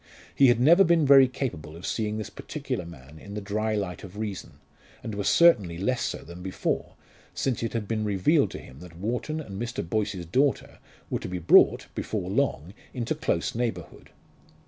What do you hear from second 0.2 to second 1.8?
He had never been very capable